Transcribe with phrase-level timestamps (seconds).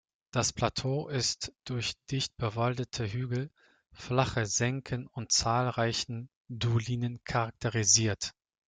[0.31, 3.51] Das Plateau ist durch dicht bewaldete Hügel,
[3.91, 8.33] flache Senken und zahlreichen Dolinen charakterisiert.